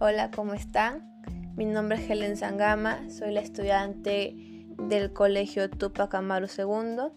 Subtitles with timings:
[0.00, 1.24] Hola, ¿cómo están?
[1.56, 4.32] Mi nombre es Helen Sangama, soy la estudiante
[4.78, 7.10] del Colegio Tupac Amaru II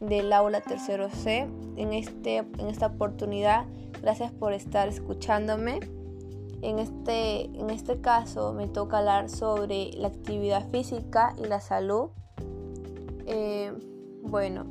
[0.00, 1.48] del aula tercero C.
[1.76, 3.66] En, este, en esta oportunidad,
[4.02, 5.78] gracias por estar escuchándome.
[6.60, 12.10] En este, en este caso me toca hablar sobre la actividad física y la salud.
[13.26, 13.72] Eh,
[14.22, 14.66] bueno,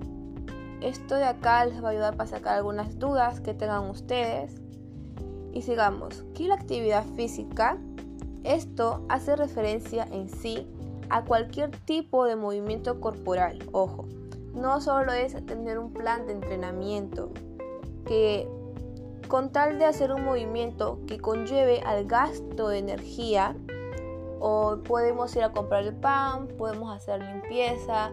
[0.82, 4.63] esto de acá les va a ayudar para sacar algunas dudas que tengan ustedes.
[5.54, 6.25] Y sigamos.
[6.34, 7.78] ¿Qué es la actividad física?
[8.44, 10.68] Esto hace referencia en sí
[11.10, 13.60] a cualquier tipo de movimiento corporal.
[13.71, 14.06] Ojo,
[14.54, 17.32] no solo es tener un plan de entrenamiento
[18.06, 18.47] que
[19.28, 23.56] con tal de hacer un movimiento que conlleve al gasto de energía
[24.39, 28.11] o podemos ir a comprar el pan, podemos hacer limpieza,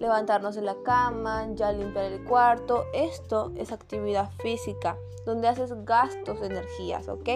[0.00, 2.84] levantarnos de la cama, ya limpiar el cuarto.
[2.94, 7.28] Esto es actividad física, donde haces gastos de energías, ¿ok?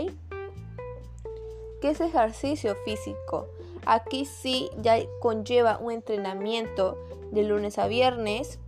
[1.81, 3.49] ¿Qué es ejercicio físico?
[3.85, 6.97] Aquí sí ya conlleva un entrenamiento
[7.33, 8.59] de lunes a viernes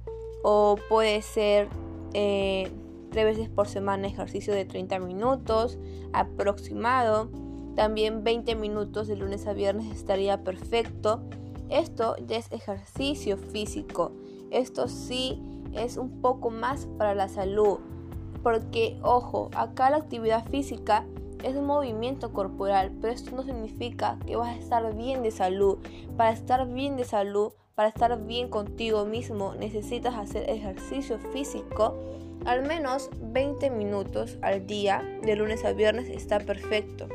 [0.42, 1.68] o puede ser
[2.14, 2.70] eh,
[3.10, 5.78] tres veces por semana ejercicio de 30 minutos
[6.12, 7.28] aproximado.
[7.76, 11.22] También 20 minutos de lunes a viernes estaría perfecto.
[11.68, 14.12] Esto ya es ejercicio físico.
[14.50, 15.40] Esto sí
[15.72, 17.78] es un poco más para la salud.
[18.42, 21.04] Porque, ojo, acá la actividad física
[21.42, 25.78] es un movimiento corporal, pero esto no significa que vas a estar bien de salud.
[26.16, 31.94] Para estar bien de salud, para estar bien contigo mismo, necesitas hacer ejercicio físico
[32.44, 37.06] al menos 20 minutos al día, de lunes a viernes está perfecto.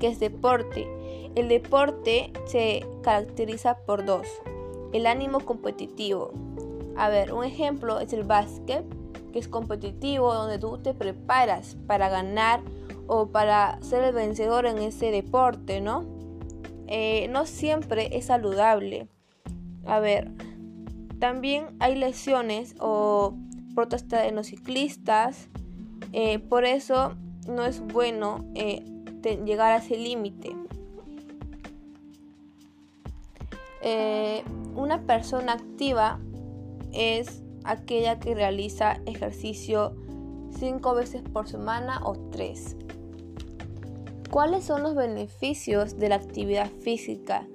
[0.00, 0.88] ¿Qué es deporte?
[1.34, 4.26] El deporte se caracteriza por dos.
[4.92, 6.32] El ánimo competitivo.
[6.96, 8.84] A ver, un ejemplo es el básquet,
[9.32, 12.60] que es competitivo, donde tú te preparas para ganar
[13.06, 16.04] o para ser el vencedor en ese deporte, ¿no?
[16.86, 19.08] Eh, no siempre es saludable.
[19.86, 20.30] A ver,
[21.18, 23.34] también hay lesiones o
[23.74, 25.48] protestas en los ciclistas,
[26.12, 27.14] eh, por eso
[27.48, 28.84] no es bueno eh,
[29.44, 30.54] llegar a ese límite.
[34.74, 36.18] Una persona activa
[36.92, 39.94] es aquella que realiza ejercicio
[40.58, 42.76] cinco veces por semana o tres.
[44.30, 47.46] ¿Cuáles son los beneficios de la actividad física?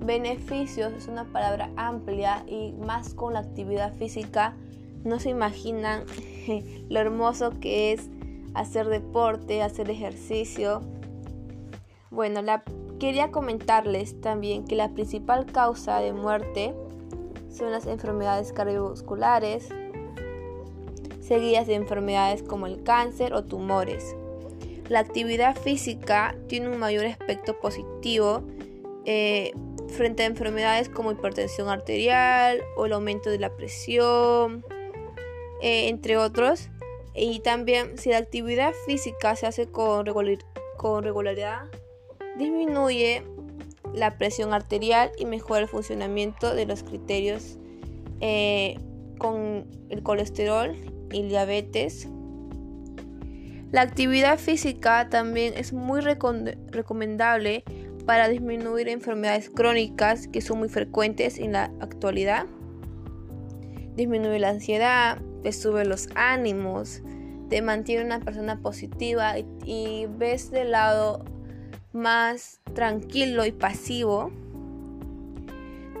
[0.00, 4.54] Beneficios es una palabra amplia y más con la actividad física
[5.04, 6.04] no se imaginan
[6.88, 8.10] lo hermoso que es
[8.54, 10.82] hacer deporte, hacer ejercicio.
[12.10, 12.42] Bueno,
[12.98, 16.74] Quería comentarles también que la principal causa de muerte
[17.50, 19.68] son las enfermedades cardiovasculares,
[21.20, 24.14] seguidas de enfermedades como el cáncer o tumores.
[24.88, 28.42] La actividad física tiene un mayor aspecto positivo
[29.04, 29.52] eh,
[29.88, 34.64] frente a enfermedades como hipertensión arterial o el aumento de la presión,
[35.60, 36.70] eh, entre otros.
[37.14, 40.06] Y también si la actividad física se hace con,
[40.76, 41.62] con regularidad,
[42.38, 43.24] disminuye
[43.94, 47.58] la presión arterial y mejora el funcionamiento de los criterios
[48.20, 48.78] eh,
[49.18, 50.76] con el colesterol
[51.12, 52.08] y diabetes.
[53.70, 57.64] La actividad física también es muy recomendable
[58.06, 62.46] para disminuir enfermedades crónicas que son muy frecuentes en la actualidad.
[63.94, 67.02] Disminuye la ansiedad, te sube los ánimos,
[67.50, 71.24] te mantiene una persona positiva y, y ves de lado
[71.92, 74.30] más tranquilo y pasivo.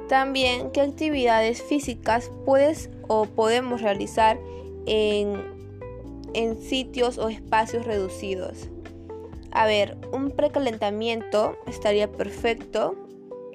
[0.08, 4.38] También qué actividades físicas puedes o podemos realizar
[4.86, 5.42] en,
[6.34, 8.68] en sitios o espacios reducidos.
[9.50, 12.94] A ver, un precalentamiento estaría perfecto.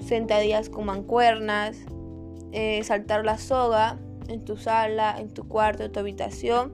[0.05, 1.77] Sentadillas con mancuernas,
[2.51, 6.73] eh, saltar la soga en tu sala, en tu cuarto, en tu habitación.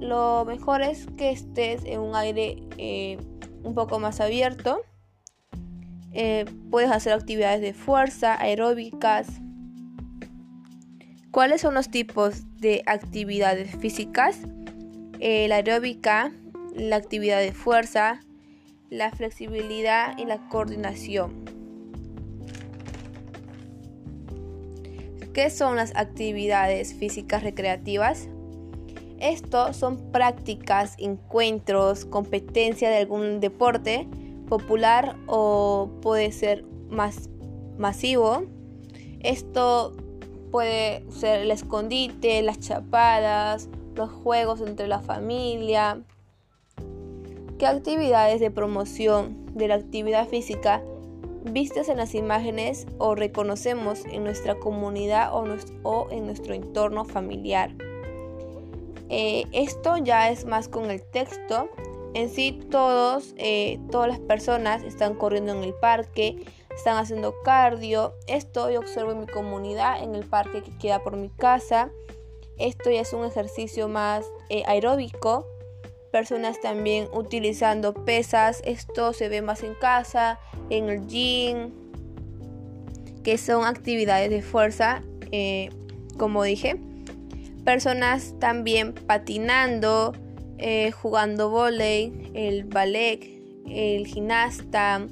[0.00, 3.18] Lo mejor es que estés en un aire eh,
[3.64, 4.82] un poco más abierto.
[6.12, 9.26] Eh, puedes hacer actividades de fuerza, aeróbicas.
[11.32, 14.38] ¿Cuáles son los tipos de actividades físicas?
[15.18, 16.32] Eh, la aeróbica,
[16.74, 18.20] la actividad de fuerza,
[18.90, 21.44] la flexibilidad y la coordinación.
[25.32, 28.28] ¿Qué son las actividades físicas recreativas?
[29.18, 34.08] Esto son prácticas, encuentros, competencia de algún deporte
[34.48, 37.30] popular o puede ser más
[37.78, 38.44] masivo.
[39.20, 39.92] Esto
[40.50, 46.02] puede ser el escondite, las chapadas, los juegos entre la familia.
[47.58, 50.82] ¿Qué actividades de promoción de la actividad física
[51.44, 57.74] vistas en las imágenes o reconocemos en nuestra comunidad o, en nuestro entorno familiar?
[59.08, 61.68] Eh, esto ya es más con el texto.
[62.14, 68.14] En sí todos, eh, todas las personas están corriendo en el parque, están haciendo cardio.
[68.28, 71.90] Esto yo observo en mi comunidad, en el parque que queda por mi casa.
[72.56, 75.46] Esto ya es un ejercicio más eh, aeróbico.
[76.12, 78.62] Personas también utilizando pesas.
[78.64, 80.38] Esto se ve más en casa,
[80.70, 81.72] en el gym,
[83.24, 85.02] que son actividades de fuerza,
[86.16, 86.78] como dije.
[87.64, 90.12] Personas también patinando,
[90.58, 95.06] eh, jugando volei, el ballet, el gimnasta,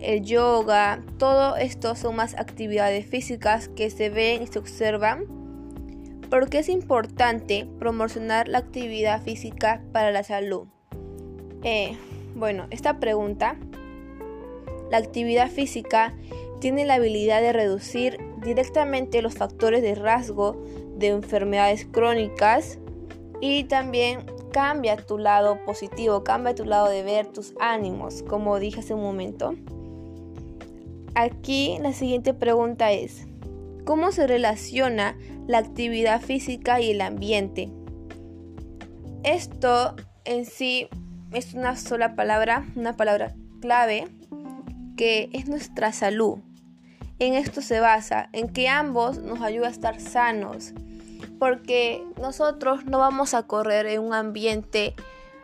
[0.00, 5.24] el yoga, todo esto son más actividades físicas que se ven y se observan.
[6.30, 10.66] porque es importante promocionar la actividad física para la salud?
[11.64, 11.96] Eh,
[12.34, 13.56] bueno, esta pregunta,
[14.90, 16.12] la actividad física
[16.60, 20.62] tiene la habilidad de reducir directamente los factores de rasgo
[20.98, 22.78] de enfermedades crónicas
[23.40, 28.80] y también cambia tu lado positivo, cambia tu lado de ver tus ánimos, como dije
[28.80, 29.54] hace un momento.
[31.14, 33.26] Aquí la siguiente pregunta es,
[33.84, 35.16] ¿cómo se relaciona
[35.46, 37.70] la actividad física y el ambiente?
[39.22, 39.94] Esto
[40.24, 40.88] en sí
[41.32, 44.06] es una sola palabra, una palabra clave,
[44.96, 46.38] que es nuestra salud.
[47.18, 50.72] En esto se basa, en que ambos nos ayuda a estar sanos,
[51.38, 54.94] porque nosotros no vamos a correr en un ambiente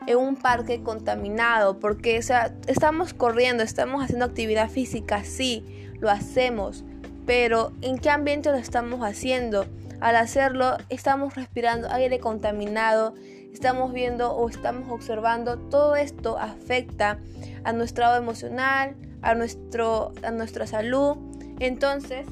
[0.07, 6.85] en un parque contaminado, porque sea, estamos corriendo, estamos haciendo actividad física, sí, lo hacemos,
[7.27, 9.67] pero ¿en qué ambiente lo estamos haciendo?
[10.01, 13.15] Al hacerlo, estamos respirando aire contaminado,
[13.53, 17.19] estamos viendo o estamos observando, todo esto afecta
[17.65, 21.17] a nuestro estado emocional, a, nuestro, a nuestra salud.
[21.61, 22.27] Entonces,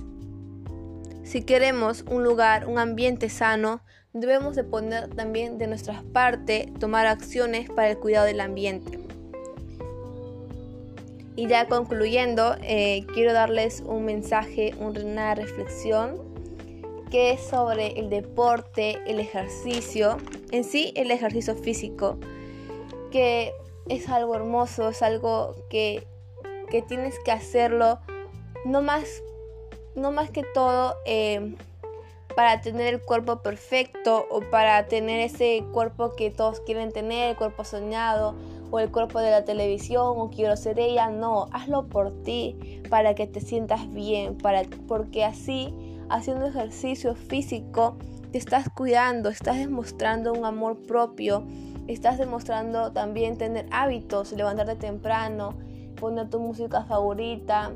[1.25, 3.83] si queremos un lugar, un ambiente sano,
[4.13, 8.99] debemos de poner también de nuestra parte, tomar acciones para el cuidado del ambiente.
[11.35, 16.21] Y ya concluyendo, eh, quiero darles un mensaje, una reflexión
[17.11, 20.19] que es sobre el deporte, el ejercicio,
[20.51, 22.19] en sí el ejercicio físico,
[23.11, 23.53] que
[23.89, 26.07] es algo hermoso, es algo que,
[26.71, 27.99] que tienes que hacerlo,
[28.65, 29.23] no más,
[29.95, 31.55] no más que todo eh,
[32.35, 37.37] para tener el cuerpo perfecto o para tener ese cuerpo que todos quieren tener, el
[37.37, 38.35] cuerpo soñado
[38.71, 43.15] o el cuerpo de la televisión o quiero ser ella, no, hazlo por ti, para
[43.15, 45.75] que te sientas bien, para, porque así,
[46.09, 47.97] haciendo ejercicio físico,
[48.33, 51.45] te estás cuidando, estás demostrando un amor propio,
[51.87, 55.55] estás demostrando también tener hábitos, levantarte temprano,
[56.01, 57.73] poner tu música favorita.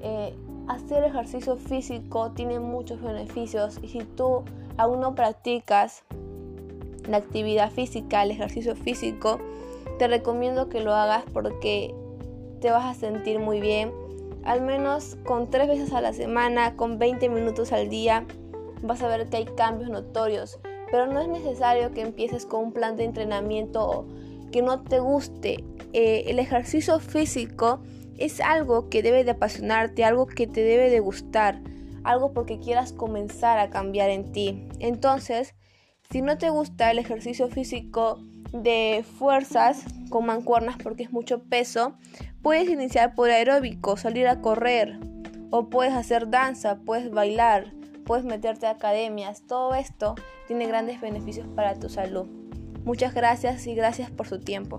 [0.00, 0.34] Eh,
[0.68, 4.42] hacer ejercicio físico tiene muchos beneficios y si tú
[4.76, 6.04] aún no practicas
[7.08, 9.40] la actividad física, el ejercicio físico,
[9.98, 11.94] te recomiendo que lo hagas porque
[12.60, 13.92] te vas a sentir muy bien.
[14.44, 18.24] Al menos con tres veces a la semana, con 20 minutos al día,
[18.82, 20.58] vas a ver que hay cambios notorios.
[20.90, 24.06] Pero no es necesario que empieces con un plan de entrenamiento
[24.50, 25.64] que no te guste.
[25.92, 27.80] Eh, el ejercicio físico
[28.24, 31.60] es algo que debe de apasionarte, algo que te debe de gustar,
[32.04, 34.68] algo porque quieras comenzar a cambiar en ti.
[34.78, 35.54] Entonces,
[36.10, 38.20] si no te gusta el ejercicio físico,
[38.52, 41.94] de fuerzas con mancuernas porque es mucho peso,
[42.42, 44.98] puedes iniciar por aeróbico, salir a correr,
[45.50, 47.72] o puedes hacer danza, puedes bailar,
[48.04, 49.42] puedes meterte a academias.
[49.46, 50.14] Todo esto
[50.46, 52.26] tiene grandes beneficios para tu salud.
[52.84, 54.78] Muchas gracias y gracias por su tiempo.